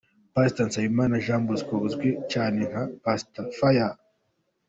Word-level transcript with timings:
Pastor 0.33 0.63
Nsabimana 0.67 1.21
Jean 1.25 1.43
Bosco 1.47 1.75
uzwi 1.87 2.09
cyane 2.31 2.59
nka 2.69 2.83
Pastor 3.03 3.45
Fire. 3.57 3.97